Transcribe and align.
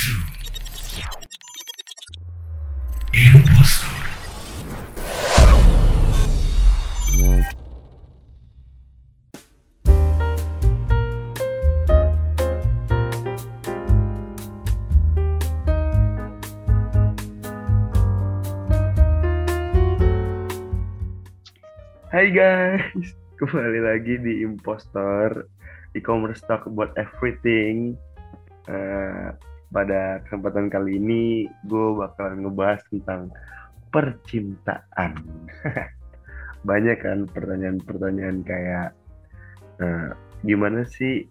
Hai 0.00 0.08
guys, 22.32 23.12
kembali 23.36 23.84
lagi 23.84 24.16
di 24.16 24.40
Impostor 24.40 25.44
e-commerce 25.92 26.40
talk 26.48 26.64
about 26.64 26.96
everything. 26.96 28.00
Eh, 28.64 29.49
pada 29.70 30.22
kesempatan 30.26 30.66
kali 30.68 30.98
ini 30.98 31.46
gue 31.66 31.86
bakalan 31.98 32.46
ngebahas 32.46 32.82
tentang 32.90 33.30
percintaan. 33.90 35.12
Banyak 36.68 36.98
kan 37.00 37.18
pertanyaan-pertanyaan 37.30 38.38
kayak 38.44 38.88
eh, 39.80 40.08
gimana 40.44 40.84
sih 40.84 41.26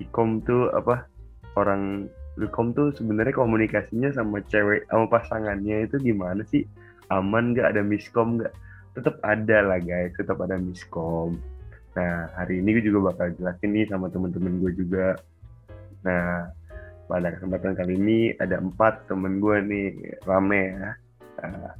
e-com 0.00 0.42
tuh 0.42 0.72
apa 0.72 1.06
orang 1.54 2.10
e-com 2.40 2.74
tuh 2.74 2.90
sebenarnya 2.96 3.36
komunikasinya 3.36 4.10
sama 4.10 4.42
cewek 4.48 4.88
sama 4.88 5.06
pasangannya 5.10 5.86
itu 5.86 6.00
gimana 6.00 6.42
sih? 6.48 6.64
Aman 7.12 7.52
nggak 7.52 7.76
ada 7.76 7.82
miskom 7.84 8.40
nggak? 8.40 8.54
tetap 8.94 9.18
ada 9.26 9.58
lah 9.66 9.78
guys, 9.82 10.14
tetap 10.14 10.38
ada 10.38 10.54
miskom. 10.54 11.36
Nah, 11.98 12.30
hari 12.38 12.62
ini 12.62 12.78
gue 12.78 12.90
juga 12.90 13.10
bakal 13.10 13.34
jelasin 13.38 13.70
nih 13.74 13.86
sama 13.90 14.06
temen-temen 14.10 14.62
gue 14.62 14.72
juga. 14.78 15.18
Nah, 16.06 16.50
pada 17.04 17.36
kesempatan 17.36 17.76
kali 17.76 18.00
ini 18.00 18.18
ada 18.40 18.56
empat 18.56 19.04
temen 19.08 19.40
gue 19.40 19.56
nih, 19.60 19.88
rame 20.24 20.72
ya. 20.72 20.88
Nah, 21.44 21.72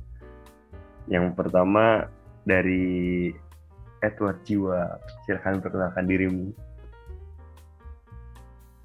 yang 1.09 1.33
pertama 1.33 2.09
dari 2.45 3.33
Edward 4.05 4.45
Jiwa. 4.45 5.01
Silahkan 5.25 5.65
perkenalkan 5.65 6.05
dirimu. 6.05 6.53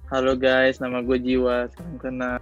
Halo 0.10 0.34
guys, 0.34 0.80
nama 0.80 1.04
gue 1.04 1.20
Jiwa. 1.20 1.68
Salam 1.76 1.96
kenal. 2.00 2.40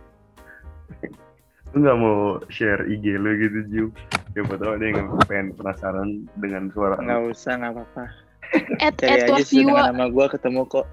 Lu 1.76 1.84
nggak 1.84 2.00
mau 2.00 2.40
share 2.48 2.88
IG 2.88 3.20
lu 3.20 3.28
gitu, 3.44 3.60
Jiw? 3.68 3.88
Siapa 4.32 4.56
tahu 4.56 4.80
ada 4.80 4.86
yang 4.88 5.20
pengen 5.28 5.52
penasaran 5.52 6.10
dengan 6.40 6.72
suara. 6.72 6.96
Nggak 6.96 7.22
usah, 7.36 7.54
nggak 7.60 7.74
apa-apa. 7.76 8.04
Aja 8.88 9.04
Edward 9.04 9.44
sih 9.44 9.68
Jiwa, 9.68 9.92
dengan 9.92 9.92
nama 9.92 10.06
gue 10.08 10.26
ketemu 10.32 10.62
kok. 10.64 10.88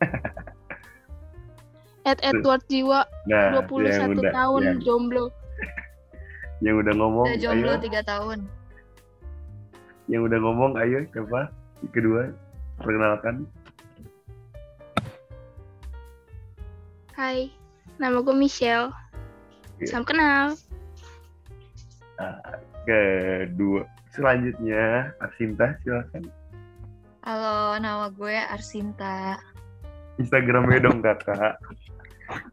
at 2.02 2.18
Edward 2.22 2.62
Jiwa, 2.66 3.06
Nah, 3.30 3.62
21 3.62 3.86
yang 3.86 4.10
udah, 4.18 4.32
tahun 4.34 4.62
yang, 4.62 4.78
jomblo. 4.82 5.24
yang 6.64 6.74
udah 6.82 6.94
ngomong, 6.98 7.26
Udah 7.30 7.38
jomblo 7.38 7.72
ayo. 7.78 7.82
tiga 7.82 8.00
tahun. 8.02 8.38
Yang 10.10 10.22
udah 10.30 10.38
ngomong, 10.42 10.72
ayo 10.82 10.98
siapa? 11.14 11.50
Kedua, 11.94 12.30
perkenalkan. 12.82 13.46
Hai, 17.14 17.52
nama 18.02 18.18
gue 18.24 18.34
Michelle. 18.34 18.90
Iya. 19.78 19.94
Salam 19.94 20.06
kenal. 20.06 20.58
Kedua, 22.82 23.86
selanjutnya 24.10 25.14
Arsinta 25.22 25.78
silakan. 25.86 26.26
Halo, 27.22 27.78
nama 27.78 28.10
gue 28.10 28.34
Arsinta. 28.34 29.38
Instagramnya 30.18 30.82
dong 30.82 30.98
kakak. 30.98 31.58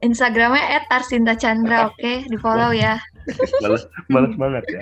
Instagramnya 0.01 0.83
@arsinta_chandra, 0.87 1.77
oke, 1.91 2.13
di 2.25 2.37
follow 2.37 2.71
ya. 2.71 2.97
Males, 3.61 3.83
males 4.07 4.33
banget 4.35 4.63
ya. 4.69 4.81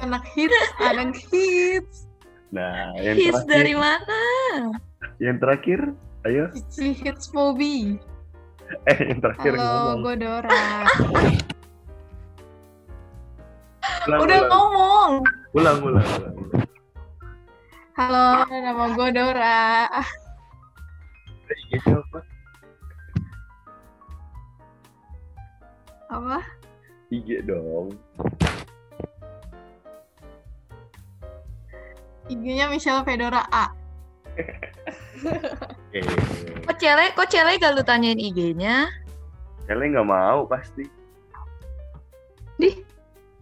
Anak 0.00 0.24
hits, 0.32 0.68
anak 0.78 1.16
hits. 1.30 2.06
Nah, 2.50 2.92
yang 2.98 3.14
Hits 3.14 3.40
terakhir, 3.40 3.48
dari 3.48 3.74
mana? 3.78 4.20
yang 5.22 5.36
terakhir, 5.38 5.80
ayo. 6.26 6.50
Si 6.68 6.90
Hits 6.92 7.30
Mobi. 7.30 7.94
Eh, 8.86 8.98
yang 9.06 9.18
terakhir 9.18 9.54
Halo, 9.54 9.66
ngomong. 9.66 9.98
gue 10.02 10.14
Dora. 10.18 10.64
Ulang, 14.00 14.20
Udah 14.20 14.38
ulang, 14.40 14.48
ngomong. 14.48 15.12
ulang, 15.52 15.78
ulang, 15.82 16.06
ulang. 16.06 16.36
Halo, 17.94 18.28
nama 18.48 18.84
gue 18.94 19.08
Dora. 19.12 19.64
IG-nya 21.50 21.98
apa? 21.98 22.18
Apa? 26.10 26.38
IG 27.10 27.46
dong. 27.46 27.94
IG-nya 32.26 32.70
Michelle 32.70 33.02
Fedora 33.02 33.42
A. 33.50 33.66
Eh, 35.92 36.00
Kok 36.64 36.76
cele, 36.80 37.12
kok 37.12 37.28
cele 37.28 37.60
gak 37.60 37.76
lu 37.76 37.84
tanyain 37.84 38.16
IG-nya? 38.16 38.88
kalian 39.68 39.92
nggak 39.92 40.08
mau 40.08 40.48
pasti. 40.48 40.88
Dih, 42.56 42.80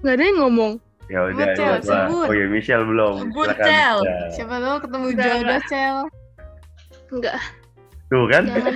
nggak 0.02 0.14
ada 0.18 0.24
yang 0.26 0.38
ngomong. 0.42 0.72
Ya 1.06 1.24
udah, 1.24 1.54
Sebut, 1.54 1.56
Cel, 1.56 1.74
sebut. 1.86 2.26
Oh 2.26 2.34
ya, 2.34 2.46
Michelle 2.50 2.82
belum. 2.84 3.14
Sebut, 3.30 3.46
Silakan, 3.48 3.64
Cel. 3.64 3.96
Michelle. 4.02 4.30
Siapa 4.34 4.54
tahu 4.58 4.76
ketemu 4.82 5.06
jodoh, 5.14 5.60
Cel. 5.70 5.96
Enggak, 7.14 7.36
Tuh 8.10 8.24
kan? 8.26 8.42
jangan. 8.44 8.74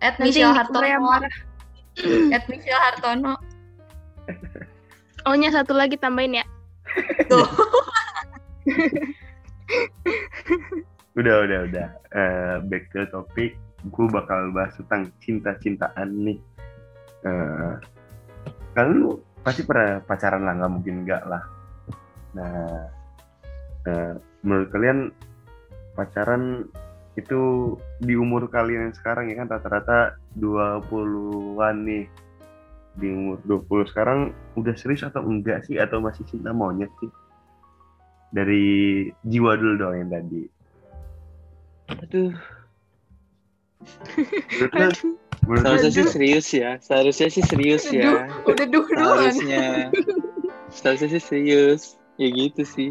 At 0.00 0.14
Michelle 0.18 0.54
Hartono. 0.56 0.88
At 2.34 2.44
Michelle 2.46 2.78
Hartono. 2.80 3.34
Oh-nya 5.26 5.50
satu 5.52 5.74
lagi 5.74 5.98
tambahin 5.98 6.40
ya. 6.40 6.44
Tuh. 7.26 7.48
Udah, 11.18 11.42
udah, 11.42 11.60
udah. 11.66 11.88
Eh, 12.14 12.56
back 12.70 12.94
to 12.94 13.02
topic. 13.10 13.58
Gue 13.90 14.06
bakal 14.06 14.54
bahas 14.54 14.78
tentang 14.78 15.10
cinta-cintaan 15.18 16.14
nih. 16.14 16.38
Eh, 17.26 17.74
kalian 18.78 19.02
lu 19.02 19.18
pasti 19.42 19.66
pernah 19.66 19.98
pacaran 20.06 20.46
lah, 20.46 20.54
nggak 20.62 20.72
mungkin 20.78 21.02
enggak 21.02 21.26
lah. 21.26 21.42
Nah, 22.38 22.86
eh, 23.90 24.14
menurut 24.46 24.70
kalian 24.70 25.10
pacaran 25.98 26.70
itu 27.18 27.74
di 27.98 28.14
umur 28.14 28.46
kalian 28.46 28.90
yang 28.90 28.94
sekarang 28.94 29.26
ya 29.28 29.42
kan 29.42 29.50
rata-rata 29.50 30.14
20-an 30.38 31.76
nih. 31.82 32.06
Di 32.98 33.06
umur 33.10 33.38
20 33.46 33.90
sekarang 33.90 34.30
udah 34.54 34.74
serius 34.78 35.02
atau 35.02 35.26
enggak 35.26 35.66
sih? 35.66 35.78
Atau 35.78 35.98
masih 35.98 36.22
cinta 36.30 36.54
monyet 36.54 36.90
sih? 37.02 37.10
Dari 38.30 39.06
jiwa 39.26 39.58
dulu 39.58 39.74
dong 39.78 39.94
yang 39.98 40.10
tadi. 40.14 40.42
Aduh, 41.88 42.36
Menurut 45.48 45.64
seharusnya 45.64 45.90
sih 45.94 46.06
serius 46.12 46.46
ya. 46.52 46.70
Seharusnya 46.82 47.28
sih 47.32 47.44
serius 47.46 47.84
ya. 47.88 48.28
Udah 48.44 48.66
duluan. 48.68 49.32
Seharusnya. 49.32 49.66
Seharusnya 50.68 51.08
sih 51.16 51.22
serius. 51.22 51.82
Ya 52.20 52.28
gitu 52.34 52.62
sih. 52.66 52.90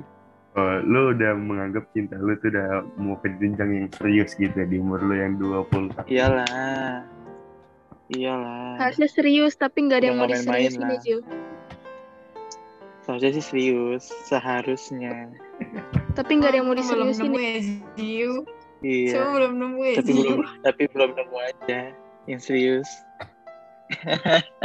Oh, 0.57 0.75
lu 0.84 1.13
udah 1.13 1.31
menganggap 1.38 1.85
cinta 1.94 2.18
lu 2.18 2.34
tuh 2.41 2.50
udah 2.50 2.84
mau 2.97 3.16
ke 3.22 3.29
jenjang 3.38 3.69
yang 3.72 3.88
serius 3.94 4.34
gitu 4.35 4.53
ya, 4.53 4.66
di 4.66 4.81
umur 4.81 5.00
lu 5.06 5.13
yang 5.13 5.38
20 5.38 5.94
tahun. 5.94 6.07
Iyalah. 6.09 7.06
Iyalah. 8.12 8.81
Harusnya 8.81 9.09
serius, 9.12 9.53
tapi 9.56 9.85
nggak 9.85 10.01
ada 10.01 10.07
yang 10.09 10.18
mau 10.18 10.28
diseriusin 10.28 10.81
lah. 10.81 10.95
ya, 10.95 11.00
Jiw. 11.03 11.19
Seharusnya 13.06 13.31
sih 13.40 13.45
serius. 13.45 14.03
Seharusnya. 14.28 15.31
Tapi 16.18 16.31
nggak 16.41 16.50
ada 16.51 16.57
yang 16.59 16.68
mau 16.68 16.75
Belum 16.75 17.07
diseriusin. 17.12 17.24
nemu 17.29 17.38
ya. 17.39 17.47
ya, 17.47 17.62
Jiu. 17.95 18.34
Iya. 18.78 19.09
Coba 19.18 19.28
belum 19.41 19.53
nemu 19.57 19.79
ya, 19.81 19.95
Tapi 20.00 20.12
belum, 20.13 20.39
tapi 20.62 20.83
belum 20.94 21.09
nemu 21.18 21.38
aja 21.42 21.80
yang 22.27 22.42
serius. 22.42 22.89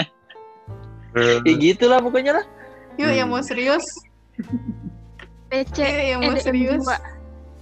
Ya 1.44 1.44
gitu 1.60 1.92
lah 1.92 2.00
pokoknya 2.00 2.40
lah. 2.40 2.44
Yuk, 2.96 3.12
yang 3.12 3.28
mau 3.28 3.44
serius. 3.44 3.84
PC, 5.52 5.78
yang 5.84 6.24
mau 6.24 6.32
EDM 6.32 6.40
serius. 6.40 6.80
Jiwa. 6.80 6.96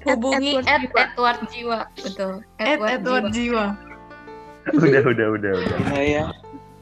Hubungi 0.07 0.63
Edward 0.63 0.71
at. 0.71 1.11
Edward 1.11 1.41
Jiwa. 1.51 1.81
Betul. 1.99 2.35
Ed 2.63 2.79
Edward 2.79 3.27
Jiwa. 3.35 3.65
Jiwa. 3.75 4.79
udah, 4.79 5.03
udah, 5.11 5.27
udah, 5.35 5.53
udah. 5.59 5.79
Nah 5.91 6.03
ya, 6.07 6.25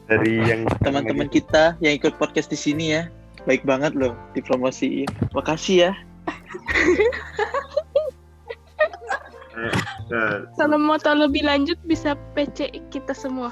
Dari 0.08 0.40
yang 0.40 0.64
teman-teman 0.84 1.28
kita 1.28 1.76
yang 1.80 1.96
ikut 1.96 2.16
podcast 2.20 2.52
di 2.52 2.60
sini 2.60 2.92
ya. 2.92 3.08
Baik 3.48 3.64
banget 3.64 3.96
loh 3.96 4.12
dipromosiin. 4.36 5.08
Makasih 5.32 5.88
ya. 5.88 5.92
Eh, 9.58 10.38
Kalau 10.54 10.78
mau 10.78 11.02
tahu 11.02 11.26
lebih 11.26 11.42
lanjut 11.42 11.74
bisa 11.82 12.14
PC 12.38 12.70
kita 12.94 13.10
semua. 13.10 13.50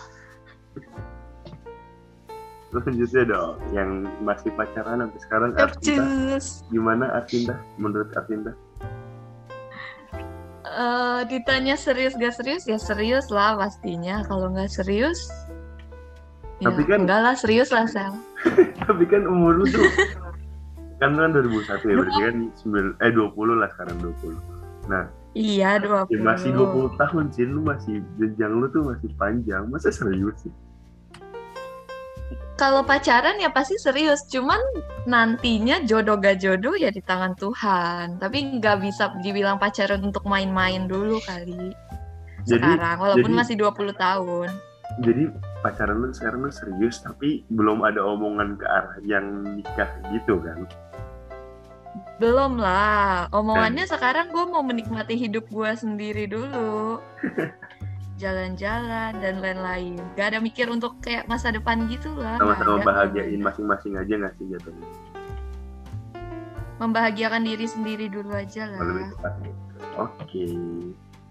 Selanjutnya 2.78 3.22
dong, 3.26 3.54
yang 3.70 3.90
masih 4.20 4.50
pacaran 4.52 5.00
sampai 5.00 5.20
sekarang 5.20 5.50
Capcus. 5.52 6.64
gimana 6.66 7.12
Arsinta? 7.12 7.56
Menurut 7.76 8.10
Arsinta? 8.12 8.52
Eh, 10.66 11.20
ditanya 11.26 11.72
serius 11.74 12.12
gak 12.14 12.34
serius 12.34 12.64
ya 12.64 12.76
serius 12.76 13.30
lah 13.30 13.56
pastinya. 13.56 14.20
Kalau 14.22 14.50
nggak 14.50 14.68
serius 14.68 15.30
Ya, 16.56 16.72
Tapi 16.72 16.88
kan- 16.88 17.04
enggak 17.04 17.20
lah, 17.20 17.34
serius 17.36 17.68
lah, 17.68 17.84
Sel. 17.84 18.16
Tapi 18.88 19.04
kan 19.04 19.28
umur 19.28 19.60
lu 19.60 19.68
tuh 19.68 19.84
kan 21.00 21.12
kan 21.12 21.28
2001 21.28 21.84
ya 21.84 21.94
berarti 21.94 22.20
kan 22.24 22.36
9, 22.64 22.96
eh 22.96 23.12
20 23.12 23.60
lah 23.60 23.68
sekarang 23.76 23.96
20. 24.00 24.32
Nah, 24.88 25.04
Iya, 25.36 25.76
20. 25.76 26.08
ya 26.08 26.24
masih 26.24 26.56
20 26.56 26.96
tahun 26.96 27.24
sih 27.28 27.44
lu 27.44 27.60
masih 27.60 28.00
jenjang 28.16 28.56
lu 28.56 28.72
tuh 28.72 28.88
masih 28.88 29.12
panjang. 29.20 29.68
Masa 29.68 29.92
serius 29.92 30.32
sih? 30.40 30.52
Kalau 32.56 32.80
pacaran 32.88 33.36
ya 33.36 33.52
pasti 33.52 33.76
serius, 33.76 34.24
cuman 34.32 34.56
nantinya 35.04 35.84
jodoh 35.84 36.16
gak 36.16 36.40
jodoh 36.40 36.72
ya 36.72 36.88
di 36.88 37.04
tangan 37.04 37.36
Tuhan. 37.36 38.16
Tapi 38.16 38.56
nggak 38.56 38.80
bisa 38.80 39.12
dibilang 39.20 39.60
pacaran 39.60 40.00
untuk 40.00 40.24
main-main 40.24 40.88
dulu 40.88 41.20
kali. 41.20 41.76
Jadi 42.48 42.64
Sekarang, 42.64 42.96
walaupun 42.96 43.28
jadi- 43.28 43.38
masih 43.44 43.54
20 43.60 43.92
tahun. 43.92 44.48
jadi 45.04 45.28
pacaran 45.60 46.00
lu 46.00 46.08
sekarang 46.08 46.48
lu 46.48 46.52
serius 46.54 47.04
tapi 47.04 47.44
belum 47.52 47.84
ada 47.84 48.00
omongan 48.00 48.56
ke 48.56 48.64
arah 48.64 48.96
yang 49.04 49.44
nikah 49.44 49.90
gitu 50.08 50.40
kan. 50.40 50.64
Belum 52.16 52.56
lah, 52.56 53.28
omongannya 53.28 53.84
sekarang 53.84 54.32
gue 54.32 54.44
mau 54.48 54.64
menikmati 54.64 55.20
hidup 55.20 55.44
gue 55.52 55.70
sendiri 55.76 56.24
dulu. 56.24 56.96
Jalan-jalan 58.16 59.12
dan 59.20 59.44
lain-lain. 59.44 60.00
Gak 60.16 60.32
ada 60.32 60.38
mikir 60.40 60.72
untuk 60.72 60.96
kayak 61.04 61.28
masa 61.28 61.52
depan 61.52 61.84
gitu 61.92 62.16
lah. 62.16 62.40
nggak 62.40 62.56
Sama-sama 62.56 62.80
ada. 62.80 62.86
bahagiain 62.88 63.40
masing-masing 63.44 64.00
aja 64.00 64.12
nggak 64.16 64.34
sih 64.40 64.44
jatuhnya? 64.56 64.88
Membahagiakan 66.80 67.44
diri 67.44 67.66
sendiri 67.68 68.08
dulu 68.08 68.32
aja 68.32 68.68
lah. 68.68 68.80
Oke. 70.00 70.48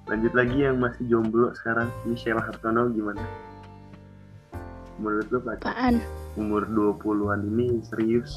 Lanjut 0.05 0.33
lagi 0.37 0.57
yang 0.61 0.77
masih 0.77 1.09
jomblo 1.09 1.49
sekarang, 1.57 1.89
Michelle 2.05 2.37
Hartono 2.37 2.93
gimana? 2.93 3.21
Menurut 5.01 5.27
lu 5.33 5.39
pacar 5.41 5.73
Apaan? 5.73 5.95
umur 6.37 6.63
20-an 6.69 7.41
ini 7.51 7.81
serius 7.81 8.31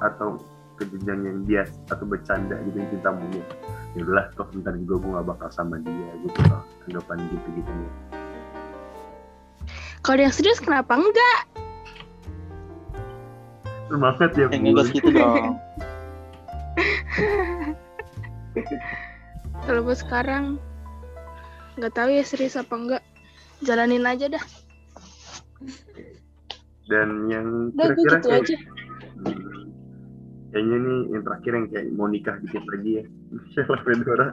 atau 0.00 0.40
ke 0.80 0.88
jenjang 0.96 1.20
yang 1.28 1.44
biasa 1.44 1.76
atau 1.92 2.08
bercanda 2.08 2.56
gitu 2.64 2.80
yang 2.80 2.88
cinta 2.88 3.12
monyet? 3.12 3.44
Ya 3.92 4.00
udahlah, 4.00 4.32
toh 4.32 4.48
ntar 4.64 4.72
juga 4.80 4.94
gue 5.04 5.10
gak 5.12 5.26
bakal 5.28 5.48
sama 5.52 5.76
dia 5.84 6.10
gitu 6.24 6.40
loh. 6.48 6.64
Anggapan 6.88 7.20
gitu-gitu 7.28 7.68
nih. 7.68 7.92
Kalau 10.00 10.20
yang 10.24 10.32
serius 10.32 10.56
kenapa 10.56 10.96
enggak? 10.96 11.40
Semangat 13.92 14.32
ya, 14.32 14.48
Yang 14.48 14.62
ngegas 14.64 14.88
gitu 14.96 15.10
dong. 15.12 15.60
Kalau 19.68 19.84
buat 19.84 20.00
sekarang 20.00 20.56
nggak 21.76 21.92
tahu 21.92 22.08
ya 22.08 22.24
serius 22.24 22.56
apa 22.56 22.72
enggak. 22.72 23.04
Jalanin 23.60 24.08
aja 24.08 24.32
dah. 24.32 24.44
Dan 26.88 27.28
yang 27.28 27.68
kira-kira 27.76 28.16
gitu 28.16 28.28
kayak 28.32 28.48
aja. 28.48 28.56
Hmm. 29.20 29.59
Kayaknya 30.50 30.76
nih 30.78 30.98
yang 31.08 31.22
terakhir 31.22 31.52
yang 31.54 31.66
kayak 31.68 31.86
mau 31.94 32.06
nikah 32.06 32.36
dikit 32.40 32.64
lagi 32.66 32.90
ya. 32.98 33.04
Michelle 33.30 33.78
Fedora. 33.82 34.28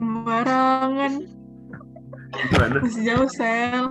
Barangan. 0.00 1.12
Gimana? 2.32 2.76
Masih 2.80 3.02
jauh, 3.04 3.28
Sel. 3.28 3.84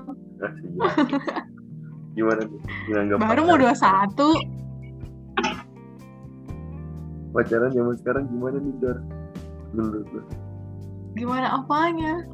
Gimana? 2.12 2.42
Nganggap 2.90 3.18
Baru 3.22 3.42
mau 3.46 3.56
pacaran- 3.56 4.10
21. 4.10 4.34
pacaran 7.32 7.72
zaman 7.72 7.96
sekarang 7.96 8.24
gimana 8.28 8.58
nih 8.60 8.74
Dor? 8.82 8.98
Menurut 9.72 10.08
lu? 10.10 10.22
Gimana 11.14 11.48
apanya? 11.56 12.26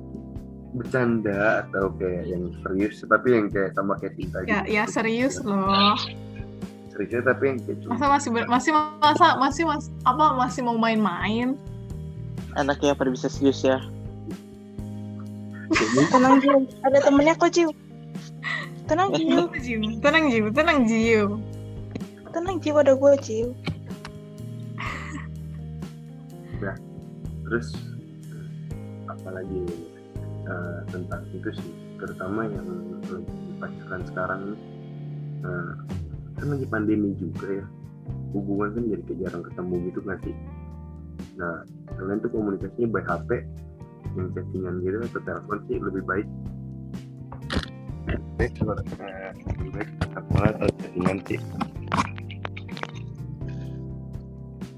Bercanda 0.74 1.64
atau 1.64 1.94
kayak 1.96 2.26
yang 2.28 2.50
serius 2.62 3.02
tapi 3.04 3.34
yang 3.34 3.48
kayak 3.50 3.74
sama 3.74 3.94
kayak 3.98 4.18
cinta 4.18 4.38
Ya, 4.44 4.62
gitu. 4.64 4.74
ya 4.74 4.84
serius 4.88 5.36
loh. 5.42 5.94
Seriusnya 6.98 7.22
tapi 7.30 7.44
yang 7.46 7.58
kayak 7.62 7.78
cuma 7.86 7.92
Masa 7.94 8.06
masih 8.10 8.30
ber- 8.34 8.50
masih 8.50 8.72
masa 8.74 9.28
masih 9.38 9.64
mas 9.70 9.86
apa 10.02 10.26
masih 10.34 10.62
mau 10.66 10.78
main-main? 10.82 11.54
Anaknya 12.58 12.98
pada 12.98 13.14
bisa 13.14 13.30
serius 13.30 13.62
ya. 13.62 13.78
kayaknya 15.68 16.04
Tenang 16.10 16.36
Jiu, 16.42 16.58
ada 16.82 16.98
temennya 17.06 17.34
kok 17.38 17.54
Jiu. 17.54 17.70
Tenang 18.90 19.14
Jiu, 19.14 19.46
Jiu, 19.62 19.80
tenang 20.02 20.26
Jiu, 20.32 20.46
tenang 20.50 20.80
Jiu. 20.90 21.38
tenang 22.34 22.56
Jiu 22.58 22.76
ada 22.82 22.98
gue 22.98 23.14
Jiu. 23.22 23.54
terus 27.48 27.72
apalagi 29.08 29.64
eh, 30.44 30.80
tentang 30.92 31.24
itu 31.32 31.50
sih 31.56 31.72
terutama 31.96 32.44
yang 32.44 32.68
lagi 33.08 33.32
pacaran 33.56 34.02
sekarang 34.04 34.42
eh, 35.48 35.74
kan 36.38 36.48
lagi 36.54 36.66
pandemi 36.70 37.18
juga 37.18 37.50
ya. 37.50 37.66
Hubungan 38.32 38.70
kan 38.78 38.84
jadi 38.94 39.04
kayak 39.04 39.20
jarang 39.26 39.44
ketemu 39.44 39.76
gitu 39.90 40.00
nggak 40.06 40.20
sih? 40.22 40.36
Nah 41.42 41.56
kalian 41.98 42.18
tuh 42.22 42.32
komunikasinya 42.32 42.88
by 42.94 43.04
HP 43.04 43.30
yang 44.16 44.30
chattingan 44.34 44.76
gitu 44.86 44.98
atau 45.02 45.22
telepon 45.26 45.58
sih 45.66 45.78
lebih 45.82 46.04
baik. 46.06 46.28
Eh, 48.38 48.50
lebih 49.58 49.70
baik 49.74 49.90
telepon 50.06 50.42
atau 50.46 50.68
chattingan 50.78 51.18
sih. 51.26 51.40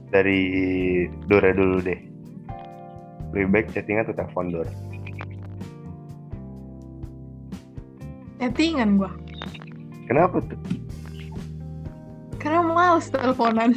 Dari 0.09 0.41
Dora 1.29 1.51
dulu 1.53 1.77
deh. 1.85 1.99
Lebih 3.35 3.47
baik 3.53 3.67
chatting 3.75 4.01
atau 4.01 4.15
telepon 4.15 4.49
Dor 4.49 4.67
Chattingan 8.39 8.95
gua. 8.95 9.11
kenapa 10.07 10.41
tuh 10.41 10.57
males 12.79 13.11
teleponan. 13.11 13.75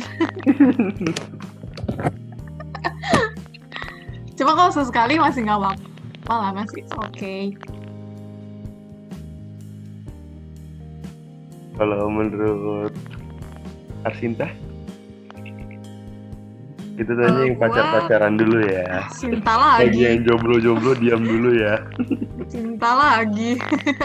Cuma 4.39 4.55
kalau 4.55 4.71
sesekali 4.71 5.19
masih 5.19 5.43
nggak 5.43 5.59
apa-apa 5.59 6.35
lah 6.39 6.51
masih 6.55 6.87
oke. 6.95 7.37
kalau 11.83 12.07
menurut 12.07 12.95
Arsinta 14.07 14.47
itu 17.01 17.09
tanya 17.09 17.33
Kalau 17.33 17.43
yang 17.49 17.57
pacar-pacaran 17.57 18.35
dulu 18.37 18.59
ya 18.69 19.09
Cinta 19.17 19.57
bagi 19.57 19.97
lagi, 19.97 20.01
yang 20.05 20.19
jomblo-jomblo 20.29 20.93
diam 21.01 21.23
dulu 21.25 21.51
ya 21.57 21.81
cinta 22.53 22.91
lagi. 22.93 23.57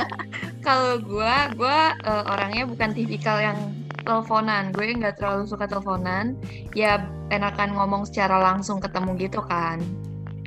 Kalau 0.66 1.00
gue, 1.04 1.36
gue 1.60 1.80
eh, 2.08 2.24
orangnya 2.32 2.64
bukan 2.64 2.96
tipikal 2.96 3.44
yang 3.44 3.60
teleponan. 4.08 4.72
Gue 4.72 4.96
nggak 4.96 5.20
terlalu 5.20 5.44
suka 5.52 5.68
teleponan. 5.68 6.40
Ya 6.72 7.04
enakan 7.28 7.76
ngomong 7.76 8.08
secara 8.08 8.40
langsung 8.40 8.80
ketemu 8.80 9.20
gitu 9.20 9.44
kan. 9.44 9.84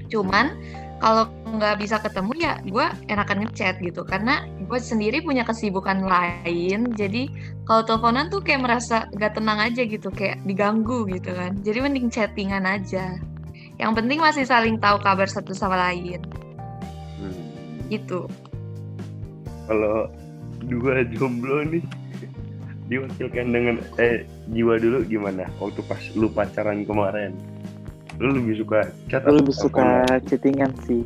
Cuman 0.08 0.56
kalau 1.00 1.28
nggak 1.48 1.80
bisa 1.80 1.96
ketemu 2.00 2.32
ya 2.40 2.52
gue 2.64 2.86
enakan 3.12 3.44
ngechat 3.44 3.84
gitu. 3.84 4.00
Karena 4.08 4.48
gue 4.64 4.80
sendiri 4.80 5.20
punya 5.20 5.44
kesibukan 5.44 6.00
lain. 6.08 6.96
Jadi 6.96 7.28
kalau 7.68 7.84
teleponan 7.84 8.32
tuh 8.32 8.40
kayak 8.40 8.64
merasa 8.64 9.04
gak 9.20 9.36
tenang 9.36 9.60
aja 9.60 9.84
gitu. 9.84 10.08
Kayak 10.08 10.40
diganggu 10.48 11.04
gitu 11.12 11.36
kan. 11.36 11.60
Jadi 11.60 11.78
mending 11.84 12.08
chattingan 12.08 12.64
aja. 12.64 13.20
Yang 13.76 13.92
penting 13.96 14.18
masih 14.20 14.44
saling 14.48 14.76
tahu 14.80 14.96
kabar 15.04 15.28
satu 15.28 15.52
sama 15.52 15.76
lain. 15.76 16.24
Hmm. 17.20 17.44
Gitu. 17.92 18.24
kalau 19.70 20.10
dua 20.66 21.06
jomblo 21.14 21.62
nih 21.62 21.78
diwakilkan 22.90 23.46
dengan 23.54 23.76
eh 24.02 24.26
jiwa 24.50 24.74
dulu 24.82 25.06
gimana 25.06 25.46
waktu 25.62 25.78
pas 25.86 26.02
lu 26.18 26.26
pacaran 26.26 26.82
kemarin 26.82 27.38
lu 28.20 28.36
lebih 28.36 28.60
suka 28.60 28.90
chat 29.08 29.24
atau 29.24 29.40
lebih 29.40 29.54
suka 29.56 30.04
chattingan 30.28 30.74
sih. 30.84 31.00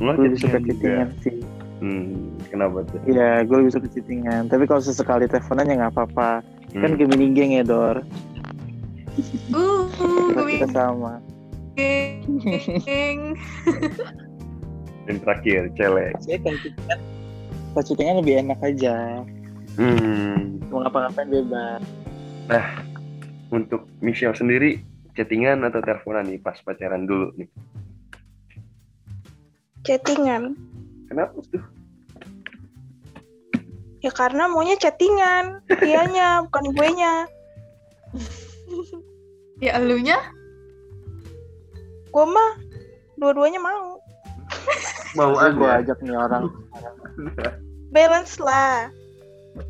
Lu 0.00 0.14
lebih 0.16 0.40
suka 0.40 0.56
chattingan 0.62 1.10
juga? 1.12 1.20
sih. 1.20 1.36
hmm, 1.84 2.40
kenapa 2.48 2.86
tuh 2.88 2.98
Iya, 3.04 3.44
gue 3.44 3.56
lebih 3.60 3.72
suka 3.76 3.86
chattingan. 3.92 4.48
Tapi 4.48 4.64
kalau 4.64 4.80
sesekali 4.80 5.28
teleponan 5.28 5.68
ya 5.68 5.74
nggak 5.76 5.92
apa-apa. 5.92 6.40
Kan 6.72 6.90
Hmm. 6.94 6.96
Gemini 6.96 7.36
geng 7.36 7.52
ya, 7.52 7.64
Dor. 7.66 8.00
Uh, 9.52 9.84
Kita, 9.92 10.40
gue 10.40 10.44
kita 10.56 10.68
sama. 10.72 11.20
geng. 11.76 13.34
yang 15.08 15.18
terakhir 15.24 15.60
celek 15.76 16.12
Saya 16.20 16.38
kalau 17.76 17.84
chattingan 17.84 18.16
lebih 18.24 18.34
enak 18.40 18.58
aja. 18.64 19.20
Hmm. 19.78 20.68
Mau 20.68 20.84
ngapa-ngapain 20.84 21.30
bebas. 21.30 21.80
untuk 23.48 23.88
Michelle 24.04 24.36
sendiri 24.36 24.84
chattingan 25.16 25.64
atau 25.64 25.80
teleponan 25.80 26.28
nih 26.28 26.38
pas 26.38 26.54
pacaran 26.62 27.08
dulu 27.08 27.32
nih 27.34 27.48
Chattingan. 29.82 30.52
kenapa 31.08 31.40
tuh 31.48 31.64
Ya 33.98 34.14
karena 34.14 34.46
maunya 34.46 34.78
chattingan. 34.78 35.58
Dianya, 35.66 36.38
bukan 36.46 36.64
gue 36.70 36.88
nya. 36.94 37.26
Ya 39.58 39.74
elunya 39.74 40.22
Gue 42.14 42.24
mah 42.30 42.50
dua-duanya 43.18 43.58
mau. 43.58 43.98
mau 45.18 45.34
Gue 45.34 45.66
aja 45.66 45.82
ajak 45.82 45.98
nih 46.06 46.14
orang. 46.14 46.46
Balance 47.90 48.38
lah. 48.38 48.86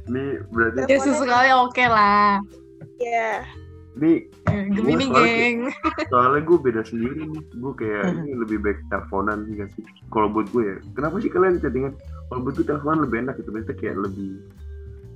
Ini 0.07 0.25
berarti 0.51 0.79
Ya 0.87 0.99
sesekali 0.99 1.51
oke 1.55 1.85
lah. 1.85 2.39
Ya. 2.99 3.45
ini 3.99 4.31
Eh, 4.47 4.65
Gemini 4.71 5.11
geng. 5.11 5.59
soalnya 6.07 6.41
gue 6.47 6.59
beda 6.59 6.83
sendiri 6.87 7.27
nih. 7.27 7.43
Gue 7.59 7.73
kayak 7.75 8.15
ini 8.15 8.33
lebih 8.39 8.63
baik 8.63 8.79
teleponan 8.89 9.43
gak 9.59 9.69
sih? 9.75 9.83
Kalau 10.09 10.31
buat 10.31 10.47
gue 10.55 10.63
ya, 10.63 10.77
kenapa 10.95 11.19
sih 11.19 11.29
kalian 11.29 11.59
chattingan? 11.59 11.93
Kalau 12.31 12.41
buat 12.43 12.55
gue 12.55 12.67
teleponan 12.67 13.03
lebih 13.03 13.27
enak 13.27 13.35
gitu, 13.43 13.51
maksudnya 13.51 13.77
kayak 13.77 13.97
lebih 13.99 14.33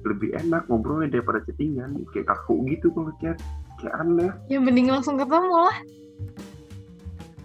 lebih 0.02 0.34
enak 0.34 0.66
ngobrolnya 0.66 1.14
daripada 1.14 1.38
chattingan. 1.46 1.94
Kayak 2.10 2.26
kaku 2.34 2.54
gitu 2.68 2.90
kalau 2.90 3.14
chat, 3.22 3.38
kayak 3.78 3.94
aneh. 4.02 4.30
Ya 4.50 4.58
mending 4.58 4.90
langsung 4.90 5.14
ketemu 5.14 5.54
lah. 5.62 5.76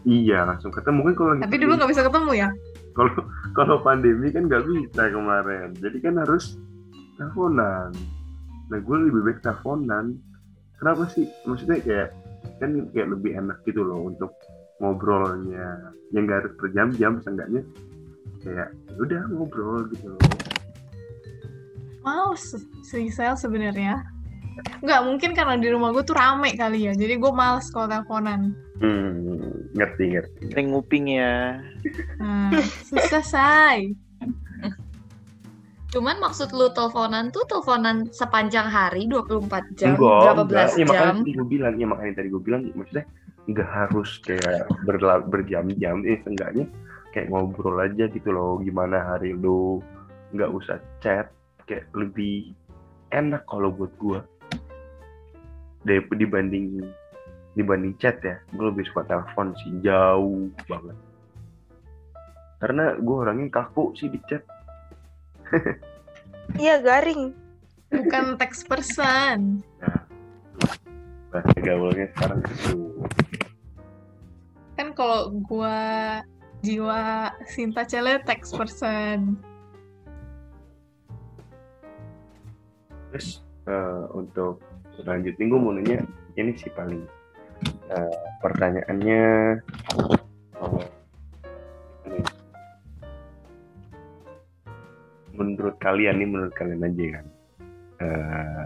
Iya 0.03 0.47
langsung 0.47 0.71
ketemu 0.71 0.99
kan 1.03 1.13
kalau 1.13 1.31
Tapi 1.43 1.55
dulu 1.59 1.71
nggak 1.75 1.91
bisa 1.91 2.03
ketemu 2.07 2.31
ya. 2.33 2.49
kalau 2.95 3.13
kalau 3.53 3.77
pandemi 3.83 4.33
kan 4.33 4.49
nggak 4.49 4.65
bisa 4.65 5.13
kemarin 5.13 5.69
jadi 5.77 5.97
kan 6.01 6.17
harus 6.17 6.57
teleponan 7.17 7.91
nah 8.67 8.79
gue 8.79 8.97
lebih 9.09 9.21
baik 9.25 9.39
teleponan 9.43 10.17
kenapa 10.77 11.09
sih 11.11 11.25
maksudnya 11.49 11.81
kayak 11.83 12.09
kan 12.61 12.71
kayak 12.93 13.09
lebih 13.11 13.35
enak 13.37 13.57
gitu 13.67 13.83
loh 13.83 14.09
untuk 14.13 14.31
ngobrolnya 14.77 15.93
yang 16.13 16.29
nggak 16.29 16.45
harus 16.45 16.53
berjam-jam 16.61 17.19
seenggaknya 17.25 17.61
kayak 18.45 18.69
ya 18.71 18.95
udah 19.01 19.21
ngobrol 19.33 19.89
gitu 19.91 20.13
loh 20.13 20.21
si 22.87 23.11
Sel 23.11 23.35
sebenarnya. 23.35 23.99
Nggak 24.81 25.01
mungkin 25.05 25.31
karena 25.35 25.59
di 25.59 25.67
rumah 25.69 25.91
gue 25.93 26.03
tuh 26.07 26.15
rame 26.15 26.55
kali 26.55 26.87
ya. 26.87 26.93
Jadi 26.95 27.19
gue 27.19 27.31
males 27.35 27.67
kalau 27.69 27.91
teleponan. 27.91 28.55
hmm, 28.77 29.73
ngerti 29.73 30.03
ngerti 30.13 30.41
Sering 30.53 30.67
nguping 30.71 31.05
ya. 31.11 31.61
Nah, 32.21 32.61
susah 32.87 33.25
say. 33.25 33.91
Cuman 35.87 36.19
maksud 36.19 36.51
lu 36.51 36.67
teleponan 36.75 37.31
tuh 37.31 37.47
teleponan 37.47 38.11
sepanjang 38.11 38.67
hari 38.67 39.07
24 39.07 39.79
jam, 39.79 39.95
enggak 39.95 40.19
berapa 40.19 40.43
enggak. 40.43 40.47
belas 40.51 40.71
ya 40.75 40.83
makanya 40.83 41.07
jam. 41.07 41.17
tadi 41.23 41.31
gue 41.31 41.47
bilang 41.47 41.73
ya 41.79 41.87
makanya 41.87 42.13
tadi 42.19 42.27
gue 42.27 42.43
bilang 42.43 42.61
maksudnya 42.75 43.05
nggak 43.47 43.69
harus 43.71 44.09
kayak 44.27 44.67
berla- 44.83 45.23
berjam-jam 45.23 46.03
ini 46.03 46.19
seenggaknya 46.27 46.65
kayak 47.15 47.31
ngobrol 47.31 47.79
aja 47.79 48.11
gitu 48.11 48.29
loh 48.35 48.59
gimana 48.59 48.99
hari 49.15 49.31
lu 49.31 49.79
nggak 50.35 50.51
usah 50.51 50.83
chat 50.99 51.31
kayak 51.63 51.87
lebih 51.95 52.51
enak 53.15 53.47
kalau 53.47 53.71
buat 53.71 53.95
gue 53.95 54.19
dibanding 56.19 56.83
dibanding 57.55 57.95
chat 57.95 58.19
ya 58.19 58.35
gue 58.51 58.65
lebih 58.67 58.83
suka 58.91 59.07
telepon 59.07 59.55
sih 59.63 59.71
jauh 59.79 60.51
banget. 60.67 60.97
Karena 62.59 62.99
gue 62.99 63.15
orangnya 63.15 63.47
kaku 63.63 63.95
sih 63.95 64.11
di 64.11 64.19
chat 64.27 64.43
Iya 66.55 66.79
garing. 66.79 67.35
Bukan 67.91 68.39
text 68.39 68.67
person. 68.71 69.61
bahasa 71.27 71.59
gaulnya 71.59 72.07
sekarang 72.15 72.39
itu 72.39 73.03
Kan 74.79 74.95
kalau 74.95 75.35
gue 75.43 75.79
jiwa 76.63 77.29
Sinta 77.51 77.83
Cele 77.83 78.23
text 78.23 78.55
person. 78.55 79.35
Terus 83.11 83.43
eh, 83.67 84.03
untuk 84.15 84.63
lanjutin 85.03 85.51
gue 85.51 85.59
mau 85.59 85.75
nanya 85.75 86.01
ini 86.39 86.55
sih 86.55 86.71
paling 86.73 87.03
eh, 87.91 88.19
pertanyaannya 88.41 89.23
oh, 90.63 90.81
menurut 95.37 95.77
kalian 95.79 96.17
nih 96.19 96.29
menurut 96.29 96.53
kalian 96.57 96.81
aja 96.83 97.05
kan. 97.21 97.25
Eh, 97.97 98.65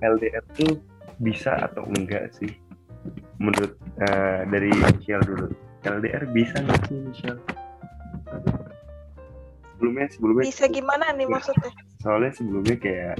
LDR 0.00 0.44
tuh 0.56 0.80
bisa 1.20 1.56
atau 1.60 1.84
enggak 1.92 2.32
sih? 2.34 2.50
Menurut 3.36 3.76
eh, 4.00 4.42
dari 4.48 4.72
Michelle 4.72 5.24
dulu. 5.24 5.48
LDR 5.80 6.24
bisa 6.32 6.60
nggak 6.60 6.80
sih 6.88 6.98
Michelle? 7.00 7.40
Sebelumnya 9.76 10.06
sebelumnya 10.12 10.44
Bisa 10.44 10.64
gimana 10.68 11.04
nih 11.16 11.28
maksudnya? 11.28 11.72
soalnya 12.00 12.32
sebelumnya 12.32 12.76
kayak 12.80 13.16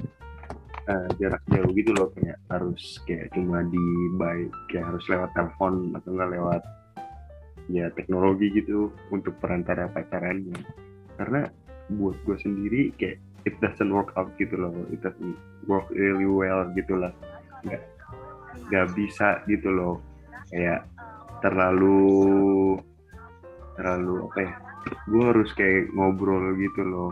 eh, 0.89 1.09
jarak 1.21 1.43
jauh 1.53 1.69
gitu 1.77 1.93
loh 1.93 2.09
kayak 2.17 2.41
harus 2.49 2.97
kayak 3.05 3.29
cuma 3.37 3.61
di 3.69 3.85
by 4.17 4.49
kayak 4.73 4.89
harus 4.93 5.05
lewat 5.09 5.29
telepon 5.37 5.93
atau 5.97 6.11
enggak 6.17 6.31
lewat 6.37 6.63
ya 7.71 7.87
teknologi 7.93 8.51
gitu 8.53 8.89
untuk 9.09 9.37
perantara 9.41 9.89
pacarannya. 9.93 10.57
Karena 11.17 11.45
buat 11.99 12.17
gue 12.27 12.37
sendiri 12.39 12.95
kayak 13.01 13.19
it 13.49 13.55
doesn't 13.59 13.91
work 13.91 14.13
out 14.15 14.31
gitu 14.37 14.55
loh 14.55 14.71
it 14.93 15.01
doesn't 15.01 15.35
work 15.67 15.89
really 15.91 16.29
well 16.29 16.69
gitu 16.77 16.95
lah. 16.99 17.13
Nggak 17.67 17.83
nggak 18.71 18.87
bisa 18.95 19.43
gitu 19.49 19.69
loh. 19.71 19.95
Kayak 20.51 20.87
terlalu 21.41 22.77
terlalu 23.79 24.29
apa 24.29 24.39
ya 24.45 24.55
gue 25.09 25.23
harus 25.25 25.51
kayak 25.57 25.91
ngobrol 25.97 26.55
gitu 26.59 26.83
loh. 26.85 27.11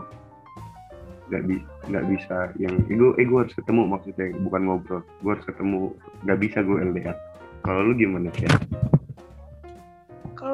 Nggak 1.29 1.43
bi 1.45 1.57
nggak 1.89 2.05
bisa 2.05 2.37
yang 2.61 2.73
gue 2.85 3.11
eh 3.17 3.25
gue 3.25 3.39
harus 3.41 3.55
ketemu 3.57 3.81
maksudnya 3.89 4.29
bukan 4.45 4.61
ngobrol 4.69 5.01
gue 5.25 5.31
harus 5.33 5.45
ketemu 5.49 5.89
nggak 6.21 6.39
bisa 6.41 6.57
gue 6.61 6.77
LDR 6.85 7.17
kalau 7.65 7.81
lu 7.81 7.93
gimana 7.97 8.29
sih 8.37 8.45